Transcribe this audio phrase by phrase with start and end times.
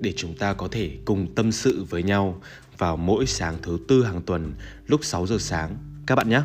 [0.00, 2.42] để chúng ta có thể cùng tâm sự với nhau
[2.78, 4.52] vào mỗi sáng thứ tư hàng tuần
[4.86, 5.76] lúc 6 giờ sáng
[6.06, 6.42] các bạn nhé.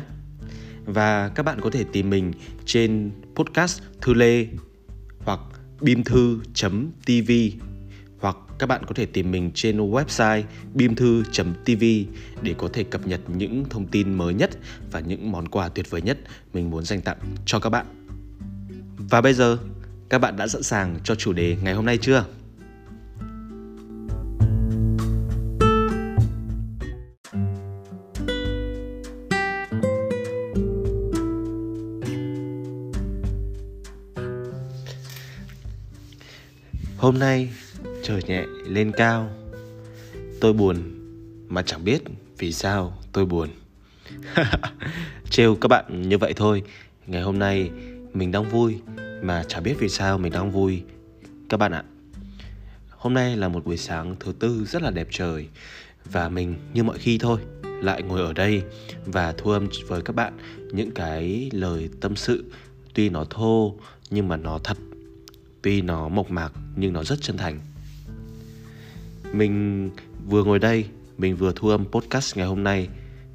[0.84, 2.32] Và các bạn có thể tìm mình
[2.64, 4.46] trên podcast Thư Lê
[5.18, 5.40] hoặc
[5.80, 7.32] bimthu.tv
[8.20, 10.42] hoặc các bạn có thể tìm mình trên website
[10.74, 11.84] bimthu.tv
[12.42, 14.50] để có thể cập nhật những thông tin mới nhất
[14.90, 16.18] và những món quà tuyệt vời nhất
[16.52, 17.86] mình muốn dành tặng cho các bạn.
[19.10, 19.58] Và bây giờ,
[20.08, 22.24] các bạn đã sẵn sàng cho chủ đề ngày hôm nay chưa?
[37.04, 37.50] Hôm nay
[38.02, 39.30] trời nhẹ, lên cao.
[40.40, 40.76] Tôi buồn
[41.48, 42.02] mà chẳng biết
[42.38, 43.48] vì sao tôi buồn.
[45.30, 46.62] Trêu các bạn như vậy thôi.
[47.06, 47.70] Ngày hôm nay
[48.12, 48.80] mình đang vui
[49.22, 50.82] mà chẳng biết vì sao mình đang vui.
[51.48, 51.84] Các bạn ạ,
[52.90, 55.48] Hôm nay là một buổi sáng thứ tư rất là đẹp trời.
[56.04, 58.62] Và mình như mọi khi thôi, Lại ngồi ở đây
[59.06, 60.38] và thu âm với các bạn
[60.72, 62.44] những cái lời tâm sự.
[62.94, 63.74] Tuy nó thô
[64.10, 64.76] nhưng mà nó thật.
[65.64, 67.60] Tuy nó mộc mạc, nhưng nó rất chân thành.
[69.32, 69.90] Mình
[70.28, 72.88] vừa ngồi đây, Mình vừa thu âm podcast ngày hôm nay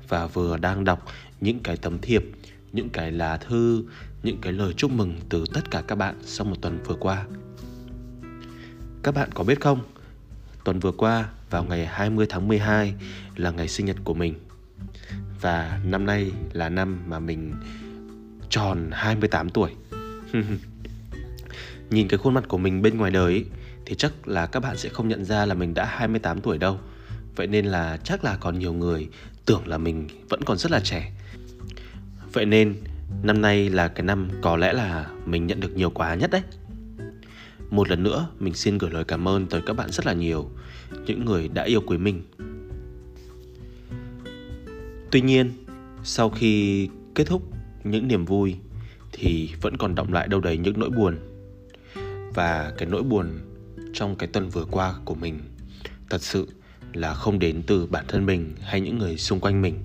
[0.07, 1.05] Và vừa đang đọc
[1.41, 2.25] những cái tấm thiệp,
[2.73, 3.83] Những cái lá thư,
[4.23, 7.25] Những cái lời chúc mừng từ tất cả các bạn Sau một tuần vừa qua.
[9.03, 9.81] Các bạn có biết không?
[10.63, 12.93] Tuần vừa qua, vào ngày 20 tháng 12
[13.35, 14.33] Là ngày sinh nhật của mình.
[15.41, 17.53] Và năm nay là năm mà mình
[18.49, 19.71] tròn 28 tuổi.
[21.89, 23.45] Nhìn cái khuôn mặt của mình bên ngoài đời ấy,
[23.85, 26.79] thì chắc là các bạn sẽ không nhận ra là mình đã 28 tuổi đâu.
[27.35, 29.09] Vậy nên là chắc là còn nhiều người
[29.45, 31.11] tưởng là mình vẫn còn rất là trẻ.
[32.33, 32.75] Vậy nên
[33.23, 36.41] năm nay là cái năm có lẽ là mình nhận được nhiều quà nhất đấy.
[37.69, 40.49] Một lần nữa mình xin gửi lời cảm ơn tới các bạn rất là nhiều,
[41.05, 42.21] những người đã yêu quý mình.
[45.11, 45.51] Tuy nhiên,
[46.03, 47.43] sau khi kết thúc
[47.83, 48.55] những niềm vui
[49.11, 51.17] thì vẫn còn động lại đâu đấy những nỗi buồn
[52.33, 53.39] và cái nỗi buồn
[53.93, 55.39] trong cái tuần vừa qua của mình
[56.09, 56.47] thật sự
[56.93, 59.79] là không đến từ bản thân mình hay những người xung quanh mình,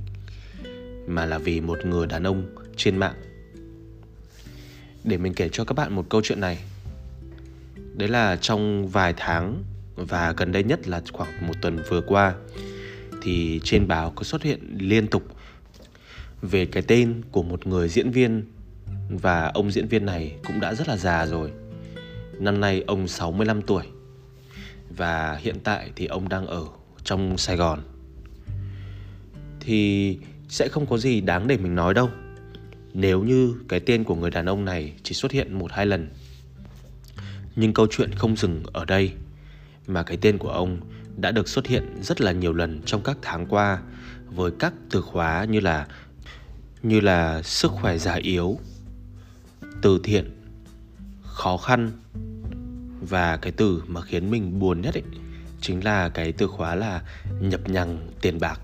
[1.06, 3.14] mà là vì một người đàn ông trên mạng.
[5.04, 6.58] Để mình kể cho các bạn một câu chuyện này.
[7.94, 9.62] Đấy là trong vài tháng
[9.96, 12.34] và gần đây nhất là khoảng một tuần vừa qua,
[13.22, 15.22] thì trên báo có xuất hiện liên tục
[16.42, 18.44] về cái tên của một người diễn viên
[19.08, 21.50] và ông diễn viên này cũng đã rất là già rồi.
[22.38, 23.84] Năm nay ông 65 tuổi.
[24.96, 26.64] Và hiện tại thì ông đang ở
[27.04, 27.80] trong Sài Gòn.
[29.60, 30.18] Thì
[30.48, 32.10] sẽ không có gì đáng để mình nói đâu.
[32.94, 36.08] Nếu như cái tên của người đàn ông này chỉ xuất hiện một hai lần.
[37.56, 39.12] Nhưng câu chuyện không dừng ở đây,
[39.86, 40.80] Mà cái tên của ông
[41.16, 43.82] đã được xuất hiện rất là nhiều lần trong các tháng qua
[44.26, 45.86] Với các từ khóa như là
[46.82, 48.58] Như là sức khỏe già yếu,
[49.82, 50.43] Từ thiện
[51.34, 51.92] Khó khăn
[53.00, 55.02] và cái từ mà khiến mình buồn nhất ấy
[55.60, 57.02] chính là cái từ khóa là
[57.40, 58.60] nhập nhằng tiền bạc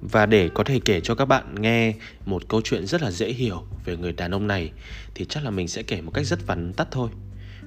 [0.00, 1.94] và để có thể kể cho các bạn nghe
[2.26, 4.72] một câu chuyện rất là dễ hiểu về người đàn ông này
[5.14, 7.10] thì chắc là mình sẽ kể một cách rất vắn tắt thôi.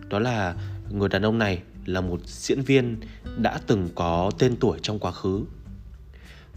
[0.10, 0.56] Đó là
[0.92, 2.98] người đàn ông này là một diễn viên
[3.38, 5.44] đã từng có tên tuổi trong quá khứ.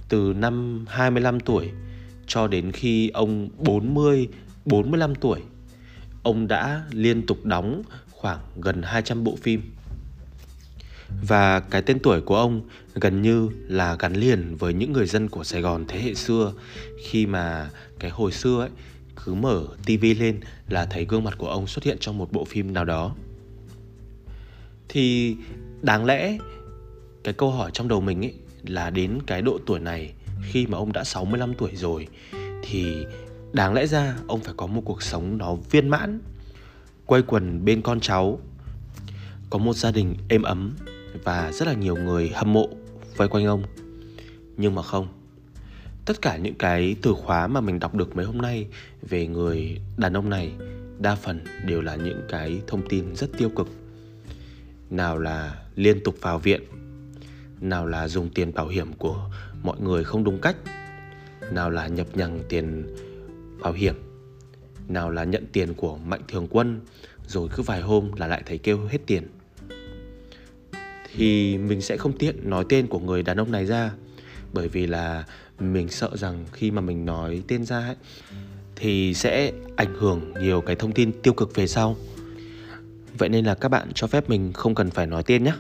[0.09, 1.71] Từ năm 25 tuổi
[2.27, 4.29] cho đến khi ông 40,
[4.65, 5.41] 45 tuổi
[6.27, 9.63] ông đã liên tục đóng khoảng gần 200 bộ phim.
[11.29, 12.61] Và cái tên tuổi của ông
[12.95, 16.53] gần như là gắn liền với những người dân của Sài Gòn thế hệ xưa,
[17.05, 18.71] khi mà cái hồi xưa ấy
[19.25, 22.45] cứ mở tivi lên là thấy gương mặt của ông xuất hiện trong một bộ
[22.45, 23.15] phim nào đó.
[24.89, 25.37] Thì
[25.83, 26.39] đáng lẽ
[27.25, 28.35] cái câu hỏi trong đầu mình ấy
[28.67, 30.13] là đến cái độ tuổi này,
[30.43, 32.09] khi mà ông đã 65 tuổi rồi,
[32.63, 33.07] thì
[33.53, 36.21] đáng lẽ ra ông phải có một cuộc sống nó viên mãn.
[37.07, 38.41] Quây quần bên con cháu.
[39.51, 40.77] Có một gia đình êm ấm
[41.25, 42.69] và rất là nhiều người hâm mộ
[43.17, 43.63] vây quanh ông.
[44.57, 45.09] Nhưng mà không.
[46.05, 48.67] Tất cả những cái từ khóa mà mình đọc được mấy hôm nay
[49.03, 50.53] về người đàn ông này
[50.99, 53.69] đa phần đều là những cái thông tin rất tiêu cực.
[54.91, 56.63] Nào là liên tục vào viện,
[57.61, 59.31] nào là dùng tiền bảo hiểm của
[59.63, 60.57] mọi người không đúng cách,
[61.51, 62.87] nào là nhập nhằng tiền
[63.67, 63.95] bảo hiểm.
[64.89, 66.81] Nào là nhận tiền của mạnh thường quân,
[67.27, 69.29] rồi cứ vài hôm là lại thấy kêu hết tiền.
[71.15, 73.93] Thì mình sẽ không tiện nói tên của người đàn ông này ra,
[74.53, 75.25] bởi vì là
[75.61, 77.97] mình sợ rằng khi mà mình nói tên ra ấy,
[78.77, 81.97] thì sẽ ảnh hưởng nhiều cái thông tin tiêu cực về sau.
[83.19, 85.53] Vậy nên là các bạn cho phép mình không cần phải nói tên nhé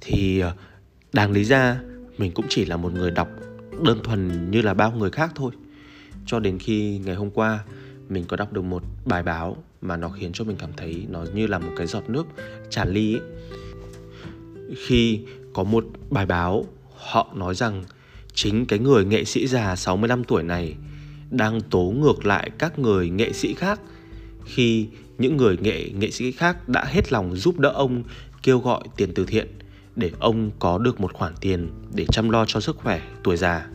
[0.00, 0.54] thì ờ,
[1.12, 1.80] đáng lý ra
[2.18, 3.28] mình cũng chỉ là một người đọc
[3.84, 5.52] đơn thuần như là bao người khác thôi
[6.26, 7.64] cho đến khi ngày hôm qua,
[8.08, 11.24] mình có đọc được một bài báo mà nó khiến cho mình cảm thấy nó
[11.34, 12.26] như là một cái giọt nước
[12.70, 13.22] tràn ly ấy.
[14.76, 15.20] khi
[15.52, 16.64] có một bài báo
[16.96, 17.84] họ nói rằng
[18.34, 20.74] chính cái người nghệ sĩ già 65 tuổi này
[21.30, 23.80] đang tố ngược lại các người nghệ sĩ khác
[24.44, 24.86] khi
[25.18, 28.02] những người nghệ nghệ sĩ khác đã hết lòng giúp đỡ ông
[28.42, 29.46] kêu gọi tiền từ thiện
[29.96, 33.66] để ông có được một khoản tiền để chăm lo cho sức khỏe tuổi già.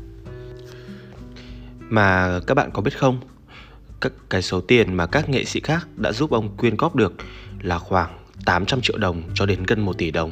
[1.90, 3.20] Mà các bạn có biết không,
[4.02, 7.14] các cái số tiền mà các nghệ sĩ khác đã giúp ông quyên góp được
[7.62, 10.32] là khoảng 800 triệu đồng cho đến gần 1 tỷ đồng.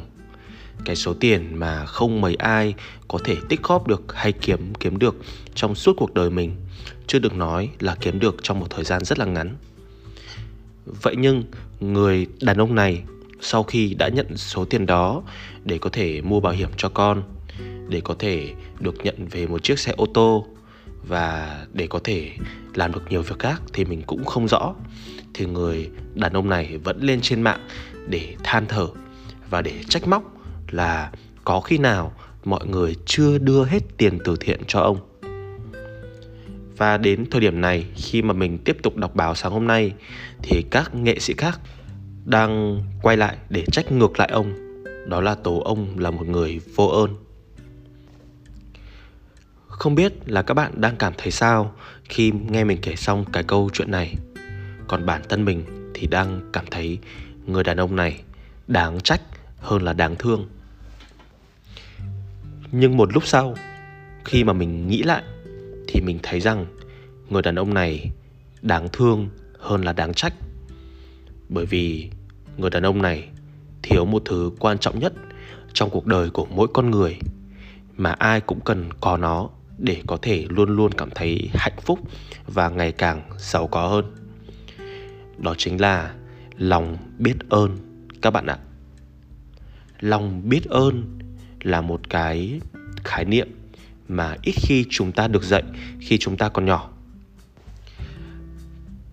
[0.84, 2.74] Cái số tiền mà không mấy ai
[3.08, 5.16] có thể tích góp được hay kiếm kiếm được
[5.54, 6.56] trong suốt cuộc đời mình,
[7.06, 9.56] chưa được nói là kiếm được trong một thời gian rất là ngắn.
[11.02, 11.44] Vậy nhưng
[11.80, 13.02] người đàn ông này
[13.40, 15.22] sau khi đã nhận số tiền đó
[15.64, 17.22] để có thể mua bảo hiểm cho con,
[17.88, 20.46] để có thể được nhận về một chiếc xe ô tô
[21.06, 22.30] và để có thể
[22.74, 24.74] làm được nhiều việc khác thì mình cũng không rõ.
[25.34, 27.68] Thì người đàn ông này vẫn lên trên mạng
[28.08, 28.86] để than thở
[29.50, 30.22] và để trách móc
[30.70, 31.10] là
[31.44, 32.12] có khi nào
[32.44, 34.98] mọi người chưa đưa hết tiền từ thiện cho ông.
[36.76, 39.92] Và đến thời điểm này, khi mà mình tiếp tục đọc báo sáng hôm nay,
[40.42, 41.60] thì các nghệ sĩ khác
[42.24, 44.54] đang quay lại để trách ngược lại ông.
[45.08, 47.25] Đó là tố ông là một người vô ơn
[49.78, 51.74] không biết là các bạn đang cảm thấy sao
[52.04, 54.14] khi nghe mình kể xong cái câu chuyện này.
[54.88, 56.98] Còn bản thân mình thì đang cảm thấy
[57.46, 58.22] người đàn ông này
[58.66, 59.20] đáng trách
[59.58, 60.48] hơn là đáng thương.
[62.72, 63.54] Nhưng một lúc sau,
[64.24, 65.22] khi mà mình nghĩ lại,
[65.88, 66.66] thì mình thấy rằng
[67.30, 68.10] người đàn ông này
[68.62, 69.28] đáng thương
[69.58, 70.34] hơn là đáng trách.
[71.48, 72.10] Bởi vì
[72.56, 73.28] người đàn ông này
[73.82, 75.12] thiếu một thứ quan trọng nhất
[75.72, 77.18] trong cuộc đời của mỗi con người
[77.96, 81.98] mà ai cũng cần có nó để có thể luôn luôn cảm thấy hạnh phúc
[82.46, 84.14] và ngày càng giàu có hơn.
[85.38, 86.14] Đó chính là
[86.58, 87.78] lòng biết ơn
[88.22, 88.58] các bạn ạ.
[90.00, 91.18] Lòng biết ơn
[91.62, 92.60] là một cái
[93.04, 93.48] khái niệm
[94.08, 95.62] mà ít khi chúng ta được dạy
[96.00, 96.90] khi chúng ta còn nhỏ.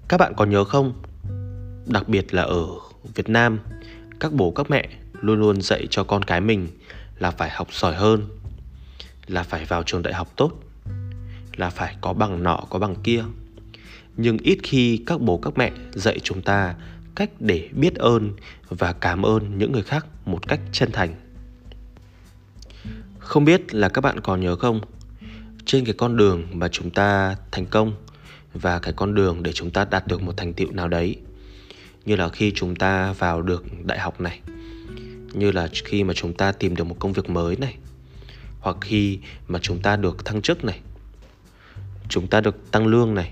[0.08, 0.94] Các bạn có nhớ không?
[1.86, 2.66] Đặc biệt là ở
[3.16, 3.60] việt nam,
[4.20, 4.90] các bố các mẹ
[5.22, 6.68] luôn luôn dạy cho con cái mình
[7.20, 8.28] là phải học giỏi hơn
[9.28, 10.52] là phải vào trường đại học tốt,
[11.56, 13.24] là phải có bằng nọ, có bằng kia.
[14.18, 16.76] Nhưng ít khi các bố, các mẹ dạy chúng ta
[17.16, 18.34] cách để biết ơn
[18.70, 21.16] và cảm ơn những người khác một cách chân thành.
[23.20, 24.82] Không biết là các bạn còn nhớ không?
[25.66, 27.94] Trên cái con đường mà chúng ta thành công
[28.54, 31.18] và cái con đường để chúng ta đạt được một thành tựu nào đấy,
[32.06, 34.40] như là khi chúng ta vào được đại học này,
[35.34, 37.78] như là khi mà chúng ta tìm được một công việc mới này
[38.64, 40.80] hoặc khi mà chúng ta được thăng chức này,
[42.10, 43.32] chúng ta được tăng lương này,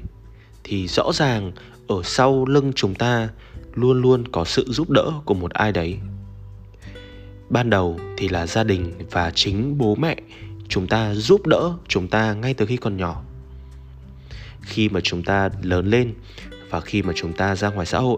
[0.64, 1.52] thì rõ ràng
[1.88, 3.30] ở sau lưng chúng ta
[3.74, 5.98] luôn luôn có sự giúp đỡ của một ai đấy.
[7.50, 10.16] Ban đầu thì là gia đình và chính bố mẹ
[10.70, 13.24] chúng ta giúp đỡ chúng ta ngay từ khi còn nhỏ.
[14.62, 16.14] Khi mà chúng ta lớn lên
[16.70, 18.18] và khi mà chúng ta ra ngoài xã hội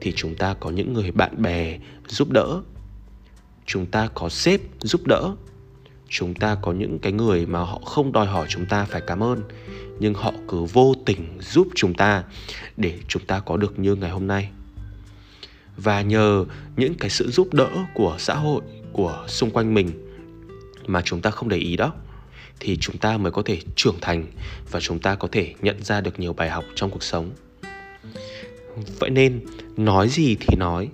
[0.00, 2.62] thì chúng ta có những người bạn bè giúp đỡ.
[3.66, 5.36] Chúng ta có sếp giúp đỡ
[6.08, 9.22] chúng ta có những cái người mà họ không đòi hỏi chúng ta phải cảm
[9.22, 9.42] ơn,
[9.98, 12.24] nhưng họ cứ vô tình giúp chúng ta
[12.76, 14.48] để chúng ta có được như ngày hôm nay.
[15.76, 16.44] Và nhờ
[16.76, 19.90] những cái sự giúp đỡ của xã hội, của xung quanh mình
[20.86, 21.92] mà chúng ta không để ý đó,
[22.60, 24.26] thì chúng ta mới có thể trưởng thành
[24.70, 27.30] và chúng ta có thể nhận ra được nhiều bài học trong cuộc sống.
[28.98, 29.40] Vậy nên,
[29.76, 30.88] nói gì thì nói.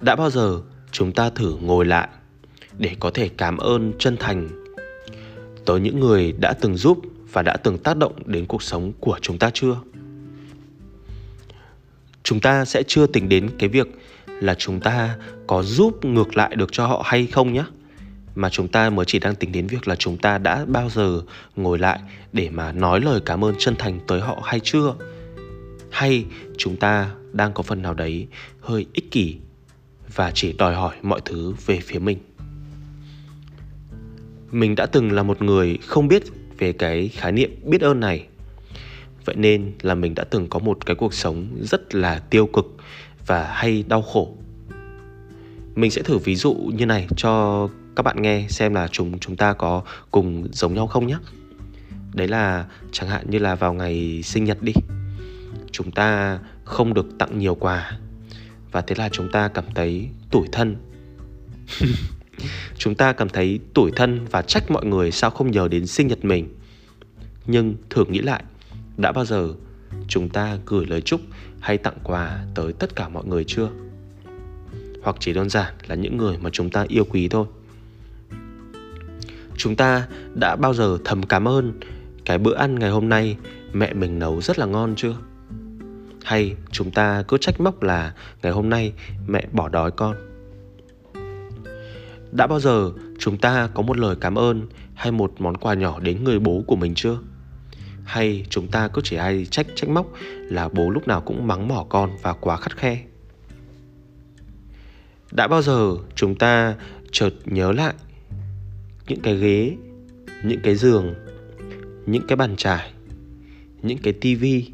[0.00, 0.60] Đã bao giờ
[0.92, 2.08] chúng ta thử ngồi lại
[2.78, 4.48] để có thể cảm ơn chân thành.
[5.66, 6.98] Tới những người đã từng giúp
[7.32, 9.76] và đã từng tác động đến cuộc sống của chúng ta chưa?
[12.22, 13.86] Chúng ta sẽ chưa tính đến cái việc
[14.26, 15.16] là chúng ta
[15.46, 17.64] có giúp ngược lại được cho họ hay không nhé,
[18.34, 21.22] mà chúng ta mới chỉ đang tính đến việc là chúng ta đã bao giờ
[21.56, 22.00] ngồi lại
[22.32, 24.94] để mà nói lời cảm ơn chân thành tới họ hay chưa?
[25.90, 26.24] Hay
[26.58, 28.26] chúng ta đang có phần nào đấy
[28.60, 29.36] hơi ích kỷ
[30.14, 32.18] và chỉ đòi hỏi mọi thứ về phía mình?
[34.50, 36.22] Mình đã từng là một người không biết
[36.58, 38.26] về cái khái niệm biết ơn này.
[39.24, 42.76] Vậy nên là mình đã từng có một cái cuộc sống rất là tiêu cực
[43.26, 44.34] và hay đau khổ.
[45.74, 49.36] Mình sẽ thử ví dụ như này cho các bạn nghe xem là chúng chúng
[49.36, 51.16] ta có cùng giống nhau không nhé
[52.14, 54.72] đấy là chẳng hạn như là vào ngày sinh nhật đi,
[55.72, 57.98] chúng ta không được tặng nhiều quà
[58.72, 60.76] và thế là chúng ta cảm thấy tủi thân.
[62.78, 66.06] chúng ta cảm thấy tủi thân và trách mọi người sao không nhờ đến sinh
[66.06, 66.48] nhật mình.
[67.46, 68.42] Nhưng thử nghĩ lại,
[68.96, 69.48] đã bao giờ
[70.08, 71.20] chúng ta gửi lời chúc
[71.60, 73.68] hay tặng quà tới tất cả mọi người chưa?
[75.02, 77.46] Hoặc chỉ đơn giản là những người mà chúng ta yêu quý thôi.
[79.56, 81.80] Chúng ta đã bao giờ thầm cảm ơn
[82.24, 83.36] cái bữa ăn ngày hôm nay
[83.72, 85.16] mẹ mình nấu rất là ngon chưa?
[86.24, 88.92] Hay chúng ta cứ trách móc là ngày hôm nay
[89.26, 90.27] mẹ bỏ đói con?
[92.32, 96.00] Đã bao giờ chúng ta có một lời cảm ơn hay một món quà nhỏ
[96.00, 97.18] đến người bố của mình chưa?
[98.04, 101.68] Hay chúng ta cứ chỉ hay trách trách móc là bố lúc nào cũng mắng
[101.68, 103.04] mỏ con và quá khắt khe?
[105.32, 106.74] Đã bao giờ chúng ta
[107.12, 107.94] chợt nhớ lại
[109.08, 109.76] những cái ghế,
[110.44, 111.14] những cái giường,
[112.06, 112.92] những cái bàn trải,
[113.82, 114.70] những cái tivi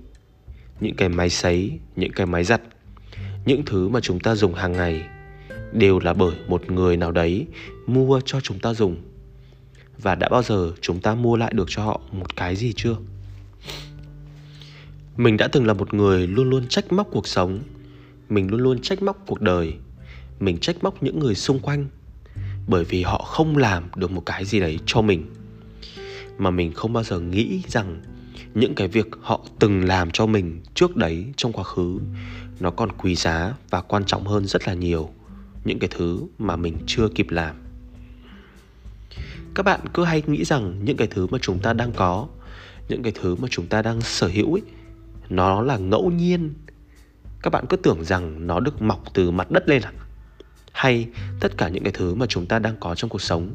[0.81, 2.61] những cái máy sấy, những cái máy giặt,
[3.45, 5.03] những thứ mà chúng ta dùng hàng ngày
[5.75, 7.47] đều là bởi một người nào đấy
[7.87, 8.97] mua cho chúng ta dùng.
[9.99, 12.97] Và đã bao giờ chúng ta mua lại được cho họ một cái gì chưa?
[15.17, 17.59] Mình đã từng là một người luôn luôn trách móc cuộc sống.
[18.29, 19.75] Mình luôn luôn trách móc cuộc đời.
[20.41, 21.87] Mình trách móc những người xung quanh.
[22.67, 25.25] Bởi vì họ không làm được một cái gì đấy cho mình.
[26.39, 28.03] Mà mình không bao giờ nghĩ rằng
[28.55, 31.99] những cái việc họ từng làm cho mình trước đấy trong quá khứ,
[32.61, 35.11] nó còn quý giá và quan trọng hơn rất là nhiều
[35.65, 37.57] những cái thứ mà mình chưa kịp làm.
[39.55, 42.27] Các bạn cứ hay nghĩ rằng những cái thứ mà chúng ta đang có,
[42.89, 44.63] những cái thứ mà chúng ta đang sở hữu ấy,
[45.29, 46.55] nó là ngẫu nhiên.
[47.43, 49.93] Các bạn cứ tưởng rằng nó được mọc từ mặt đất lên à?
[50.73, 51.09] Hay
[51.41, 53.55] tất cả những cái thứ mà chúng ta đang có trong cuộc sống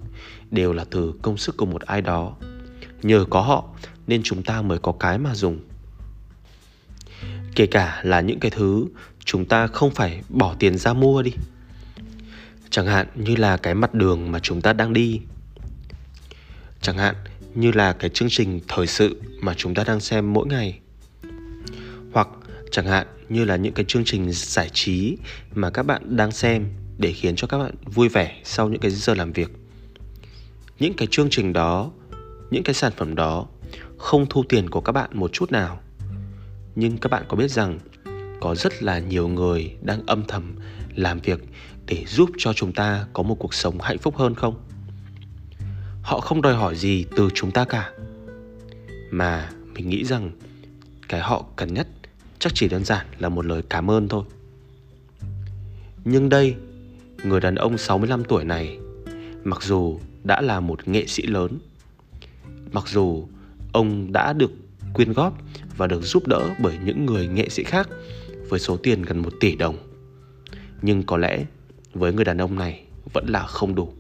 [0.52, 2.36] đều là từ công sức của một ai đó.
[3.04, 3.64] Nhờ có họ
[4.08, 5.60] nên chúng ta mới có cái mà dùng.
[7.56, 8.86] Kể cả là những cái thứ
[9.26, 11.32] chúng ta không phải bỏ tiền ra mua đi
[12.72, 15.22] chẳng hạn như là cái mặt đường mà chúng ta đang đi.
[16.82, 17.16] Chẳng hạn
[17.56, 20.80] như là cái chương trình thời sự mà chúng ta đang xem mỗi ngày.
[22.14, 22.28] Hoặc
[22.72, 25.18] chẳng hạn như là những cái chương trình giải trí
[25.56, 26.66] mà các bạn đang xem
[26.98, 29.50] để khiến cho các bạn vui vẻ sau những cái giờ làm việc.
[30.80, 31.92] Những cái chương trình đó,
[32.52, 33.48] những cái sản phẩm đó
[33.98, 35.80] không thu tiền của các bạn một chút nào.
[36.76, 37.80] Nhưng các bạn có biết rằng
[38.42, 40.56] có rất là nhiều người đang âm thầm
[40.96, 41.40] làm việc
[41.90, 44.56] để giúp cho chúng ta có một cuộc sống hạnh phúc hơn không?
[46.02, 47.92] Họ không đòi hỏi gì từ chúng ta cả.
[49.12, 50.32] Mà mình nghĩ rằng
[51.08, 51.88] cái họ cần nhất
[52.40, 54.24] chắc chỉ đơn giản là một lời cảm ơn thôi.
[56.06, 56.56] Nhưng đây,
[57.24, 58.80] người đàn ông 65 tuổi này,
[59.44, 61.60] mặc dù đã là một nghệ sĩ lớn,
[62.72, 63.28] mặc dù
[63.74, 64.52] ông đã được
[64.94, 65.38] quyên góp
[65.78, 67.90] và được giúp đỡ bởi những người nghệ sĩ khác
[68.50, 69.78] với số tiền gần 1 tỷ đồng,
[70.82, 71.46] nhưng có lẽ
[71.94, 73.94] với người đàn ông này vẫn là không đủ.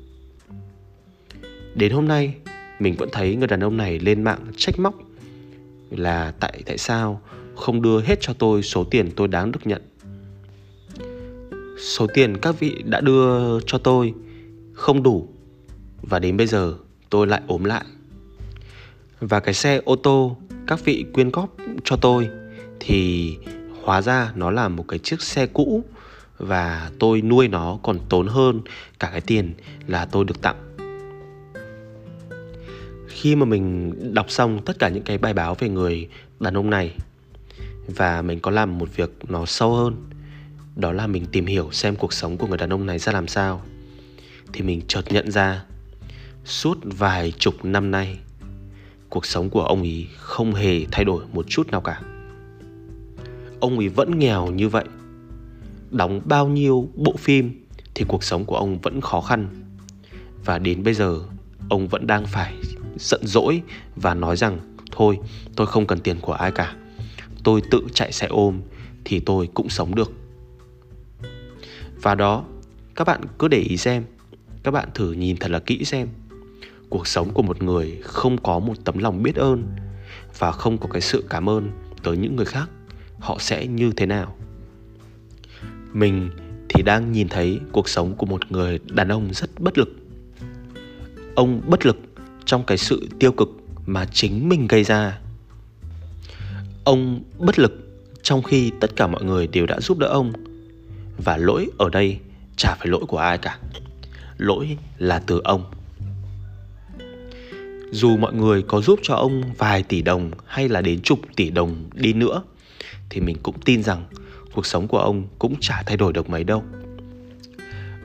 [1.75, 2.35] Đến hôm nay,
[2.79, 4.95] mình vẫn thấy người đàn ông này lên mạng trách móc
[5.89, 7.21] là tại tại sao
[7.55, 9.81] không đưa hết cho tôi số tiền tôi đáng được nhận.
[11.79, 14.13] Số tiền các vị đã đưa cho tôi
[14.73, 15.29] không đủ
[16.01, 16.73] và đến bây giờ
[17.09, 17.85] tôi lại ốm lại.
[19.19, 22.27] Và cái xe ô tô các vị quyên góp cho tôi
[22.79, 23.35] thì
[23.83, 25.83] hóa ra nó là một cái chiếc xe cũ
[26.39, 28.61] và tôi nuôi nó còn tốn hơn
[28.99, 29.53] cả cái tiền
[29.87, 30.75] là tôi được tặng.
[33.07, 36.07] Khi mà mình đọc xong tất cả những cái bài báo về người
[36.39, 36.93] đàn ông này
[37.87, 39.95] và mình có làm một việc nó sâu hơn,
[40.75, 43.27] đó là mình tìm hiểu xem cuộc sống của người đàn ông này ra làm
[43.27, 43.61] sao,
[44.53, 45.63] thì mình chợt nhận ra
[46.45, 48.17] suốt vài chục năm nay,
[49.09, 52.01] cuộc sống của ông ấy không hề thay đổi một chút nào cả.
[53.59, 54.85] Ông ấy vẫn nghèo như vậy
[55.91, 57.65] đóng bao nhiêu bộ phim
[57.95, 59.47] thì cuộc sống của ông vẫn khó khăn.
[60.45, 61.19] Và đến bây giờ,
[61.69, 62.53] ông vẫn đang phải
[62.97, 63.61] giận dỗi
[63.95, 64.59] và nói rằng,
[64.91, 65.19] thôi,
[65.55, 66.75] tôi không cần tiền của ai cả.
[67.43, 68.61] Tôi tự chạy xe ôm
[69.05, 70.11] thì tôi cũng sống được.
[72.01, 72.43] Và đó,
[72.95, 74.03] các bạn cứ để ý xem,
[74.63, 76.07] các bạn thử nhìn thật là kỹ xem.
[76.89, 79.63] Cuộc sống của một người không có một tấm lòng biết ơn
[80.39, 81.71] và không có cái sự cảm ơn
[82.03, 82.69] tới những người khác,
[83.19, 84.35] họ sẽ như thế nào?
[85.93, 86.29] Mình
[86.69, 89.89] thì đang nhìn thấy cuộc sống của một người đàn ông rất bất lực.
[91.35, 91.97] Ông bất lực
[92.45, 93.49] trong cái sự tiêu cực
[93.85, 95.19] mà chính mình gây ra.
[96.83, 100.33] Ông bất lực trong khi tất cả mọi người đều đã giúp đỡ ông.
[101.17, 102.19] Và lỗi ở đây
[102.57, 103.59] chả phải lỗi của ai cả.
[104.37, 105.63] Lỗi là từ ông.
[107.91, 111.49] Dù mọi người có giúp cho ông vài tỷ đồng hay là đến chục tỷ
[111.49, 112.43] đồng đi nữa,
[113.09, 114.05] thì mình cũng tin rằng
[114.59, 116.63] cuộc sống của ông cũng chả thay đổi được mấy đâu.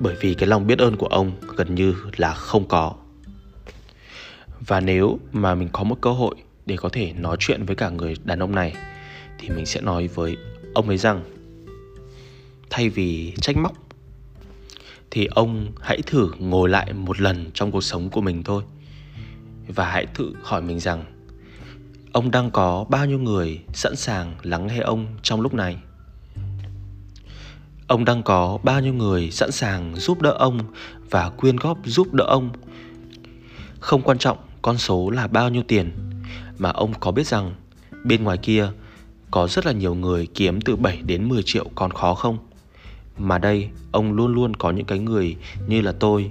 [0.00, 2.94] Bởi vì cái lòng biết ơn của ông gần như là không có.
[4.60, 6.34] Và nếu mà mình có một cơ hội
[6.66, 8.74] để có thể nói chuyện với cả người đàn ông này,
[9.38, 10.36] thì mình sẽ nói với
[10.74, 11.24] ông ấy rằng,
[12.70, 13.72] thay vì trách móc,
[15.10, 18.62] thì ông hãy thử ngồi lại một lần trong cuộc sống của mình thôi.
[19.68, 21.04] Và hãy tự hỏi mình rằng,
[22.12, 25.76] ông đang có bao nhiêu người sẵn sàng lắng nghe ông trong lúc này?
[27.86, 30.58] Ông đang có bao nhiêu người sẵn sàng giúp đỡ ông
[31.10, 32.50] và quyên góp giúp đỡ ông
[33.80, 35.90] không quan trọng con số là bao nhiêu tiền,
[36.58, 37.54] mà ông có biết rằng
[38.04, 38.68] bên ngoài kia
[39.30, 42.38] có rất là nhiều người kiếm từ 7 đến 10 triệu còn khó không?
[43.18, 45.36] Mà đây, ông luôn luôn có những cái người
[45.66, 46.30] như là tôi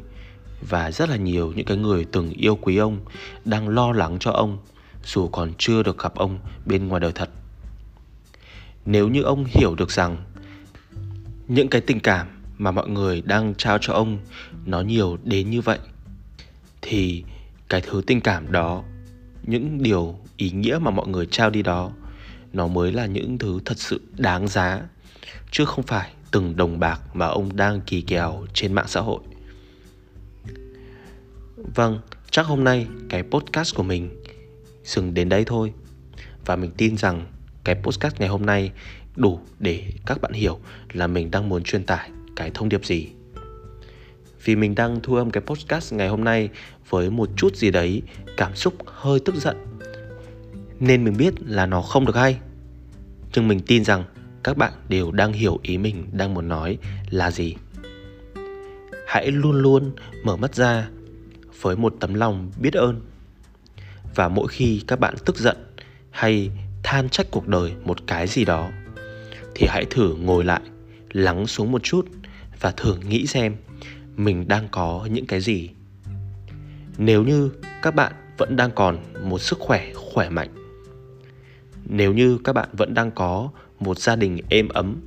[0.69, 2.97] và rất là nhiều những cái người từng yêu quý ông,
[3.45, 4.57] đang lo lắng cho ông,
[5.05, 7.29] dù còn chưa được gặp ông bên ngoài đời thật.
[8.85, 10.17] Nếu như ông hiểu được rằng
[11.47, 14.19] những cái tình cảm mà mọi người đang trao cho ông
[14.65, 15.79] nó nhiều đến như vậy,
[16.81, 17.23] thì
[17.69, 18.83] cái thứ tình cảm đó,
[19.43, 21.91] những điều ý nghĩa mà mọi người trao đi đó,
[22.53, 24.81] nó mới là những thứ thật sự đáng giá,
[25.51, 29.19] chứ không phải từng đồng bạc mà ông đang kỳ kèo trên mạng xã hội.
[31.75, 31.99] Vâng
[32.31, 34.23] chắc hôm nay cái podcast của mình
[34.83, 35.73] dừng đến đây thôi.
[36.45, 37.25] Và mình tin rằng
[37.63, 38.71] cái podcast ngày hôm nay
[39.15, 40.59] đủ để các bạn hiểu
[40.93, 43.07] là mình đang muốn truyền tải cái thông điệp gì.
[44.43, 46.49] Vì mình đang thu âm cái podcast ngày hôm nay
[46.89, 48.01] với một chút gì đấy
[48.37, 49.57] cảm xúc hơi tức giận,
[50.79, 52.39] nên mình biết là nó không được hay.
[53.35, 54.03] Nhưng mình tin rằng
[54.43, 56.77] các bạn đều đang hiểu ý mình đang muốn nói
[57.09, 57.55] là gì.
[59.07, 59.91] Hãy luôn luôn
[60.23, 60.89] mở mắt ra
[61.61, 63.01] với một tấm lòng biết ơn.
[64.15, 65.57] Và mỗi khi các bạn tức giận
[66.11, 66.49] hay
[66.83, 68.69] than trách cuộc đời một cái gì đó
[69.55, 70.61] thì hãy thử ngồi lại,
[71.11, 72.07] lắng xuống một chút
[72.59, 73.55] và thử nghĩ xem
[74.15, 75.69] mình đang có những cái gì.
[76.97, 77.49] Nếu như
[77.81, 80.49] các bạn vẫn đang còn một sức khỏe khỏe mạnh,
[81.85, 85.01] nếu như các bạn vẫn đang có một gia đình êm ấm,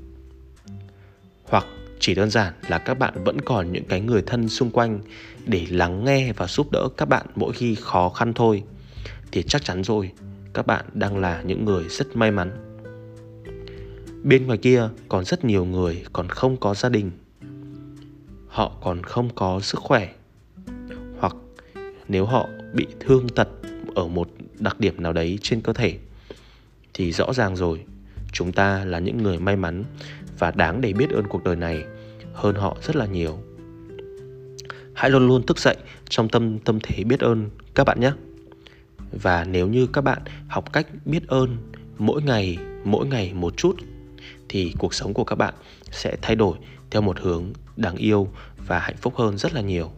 [1.45, 1.67] hoặc
[2.01, 5.01] chỉ đơn giản là các bạn vẫn còn những cái người thân xung quanh
[5.47, 8.63] để lắng nghe và giúp đỡ các bạn mỗi khi khó khăn thôi,
[9.33, 10.13] thì chắc chắn rồi,
[10.55, 12.66] các bạn đang là những người rất may mắn
[14.27, 17.11] bên ngoài kia còn rất nhiều người còn không có gia đình.
[18.49, 20.13] Họ còn không có sức khỏe.
[21.19, 21.37] Hoặc
[22.09, 23.49] nếu họ bị thương tật
[23.95, 25.99] ở một đặc điểm nào đấy trên cơ thể,
[26.95, 27.85] thì rõ ràng rồi,
[28.33, 29.85] chúng ta là những người may mắn
[30.39, 31.85] và đáng để biết ơn cuộc đời này
[32.35, 33.39] hơn họ rất là nhiều.
[34.95, 35.77] Hãy luôn luôn thức dậy
[36.09, 38.13] trong tâm tâm thế biết ơn các bạn nhé.
[39.13, 41.57] Và nếu như các bạn học cách biết ơn
[41.99, 43.77] mỗi ngày mỗi ngày một chút
[44.49, 45.55] thì cuộc sống của các bạn
[45.91, 46.59] sẽ thay đổi
[46.91, 48.29] theo một hướng đáng yêu
[48.67, 49.91] và hạnh phúc hơn rất là nhiều.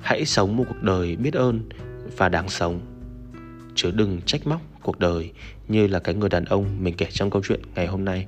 [0.00, 1.68] Hãy sống một cuộc đời biết ơn
[2.16, 2.80] và đáng sống.
[3.74, 5.32] Chứ đừng trách móc cuộc đời
[5.68, 8.26] như là cái người đàn ông mình kể trong câu chuyện ngày hôm nay.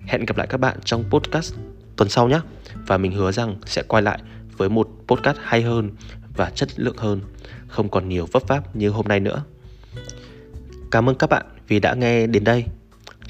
[0.00, 1.54] Hẹn gặp lại các bạn trong podcast
[1.96, 2.40] tuần sau nhé.
[2.86, 4.18] Và mình hứa rằng sẽ quay lại
[4.56, 5.90] với một podcast hay hơn
[6.36, 7.20] và chất lượng hơn,
[7.68, 9.44] không còn nhiều vấp váp như hôm nay nữa.
[10.90, 12.64] Cảm ơn các bạn vì đã nghe đến đây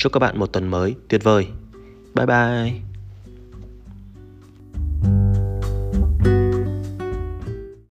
[0.02, 1.46] chúc các bạn một tuần mới tuyệt vời.
[2.14, 2.91] Bye bye.